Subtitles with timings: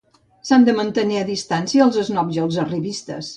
[0.49, 3.29] S'ha de mantenir a distància els esnobs i els arribistes.